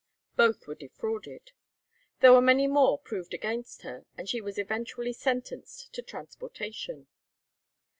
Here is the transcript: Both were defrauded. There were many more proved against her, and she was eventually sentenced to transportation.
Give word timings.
Both 0.35 0.65
were 0.65 0.73
defrauded. 0.73 1.51
There 2.21 2.33
were 2.33 2.41
many 2.41 2.65
more 2.65 2.97
proved 2.97 3.35
against 3.35 3.83
her, 3.83 4.07
and 4.17 4.27
she 4.27 4.41
was 4.41 4.57
eventually 4.57 5.13
sentenced 5.13 5.93
to 5.93 6.01
transportation. 6.01 7.05